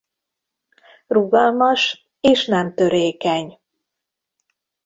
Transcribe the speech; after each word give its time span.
Rugalmas 1.07 2.07
és 2.19 2.45
nem 2.45 2.73
törékeny. 2.73 3.59